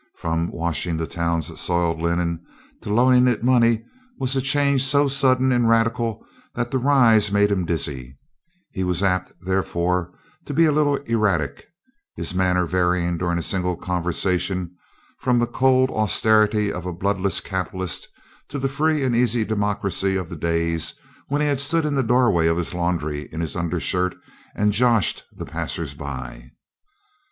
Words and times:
From 0.15 0.49
washing 0.49 0.97
the 0.97 1.05
town's 1.05 1.61
soiled 1.61 2.01
linen 2.01 2.43
to 2.81 2.91
loaning 2.91 3.27
it 3.27 3.43
money 3.43 3.83
was 4.17 4.35
a 4.35 4.41
change 4.41 4.83
so 4.83 5.07
sudden 5.07 5.51
and 5.51 5.69
radical 5.69 6.25
that 6.55 6.71
the 6.71 6.79
rise 6.79 7.31
made 7.31 7.51
him 7.51 7.67
dizzy; 7.67 8.17
he 8.71 8.83
was 8.83 9.03
apt, 9.03 9.31
therefore, 9.41 10.11
to 10.45 10.55
be 10.55 10.65
a 10.65 10.71
little 10.71 10.95
erratic, 11.05 11.67
his 12.15 12.33
manner 12.33 12.65
varying 12.65 13.19
during 13.19 13.37
a 13.37 13.43
single 13.43 13.75
conversation 13.75 14.75
from 15.19 15.37
the 15.37 15.45
cold 15.45 15.91
austerity 15.91 16.73
of 16.73 16.87
a 16.87 16.93
bloodless 16.93 17.39
capitalist 17.39 18.07
to 18.49 18.57
the 18.57 18.67
free 18.69 19.03
and 19.03 19.15
easy 19.15 19.45
democracy 19.45 20.15
of 20.15 20.29
the 20.29 20.35
days 20.35 20.95
when 21.27 21.41
he 21.41 21.47
had 21.47 21.59
stood 21.59 21.85
in 21.85 21.93
the 21.93 22.01
doorway 22.01 22.47
of 22.47 22.57
his 22.57 22.73
laundry 22.73 23.29
in 23.31 23.39
his 23.39 23.55
undershirt 23.55 24.15
and 24.55 24.71
"joshed" 24.73 25.23
the 25.31 25.45
passersby. 25.45 26.49